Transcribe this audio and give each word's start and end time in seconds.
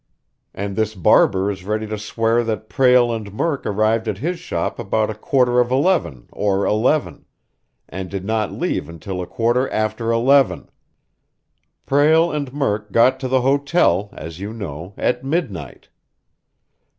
And 0.51 0.75
this 0.75 0.95
barber 0.95 1.51
is 1.51 1.63
ready 1.63 1.85
to 1.85 1.95
swear 1.95 2.43
that 2.45 2.69
Prale 2.69 3.15
and 3.15 3.31
Murk 3.31 3.67
arrived 3.67 4.07
at 4.07 4.17
his 4.17 4.39
shop 4.39 4.79
about 4.79 5.11
a 5.11 5.13
quarter 5.13 5.59
of 5.59 5.69
eleven 5.69 6.27
or 6.31 6.65
eleven, 6.65 7.25
and 7.87 8.09
did 8.09 8.25
not 8.25 8.51
leave 8.51 8.89
until 8.89 9.21
a 9.21 9.27
quarter 9.27 9.69
after 9.69 10.11
eleven. 10.11 10.71
Prale 11.85 12.31
and 12.31 12.51
Murk 12.51 12.91
got 12.91 13.19
to 13.19 13.27
the 13.27 13.41
hotel, 13.41 14.09
as 14.13 14.39
you 14.39 14.53
know, 14.53 14.95
at 14.97 15.23
midnight. 15.23 15.89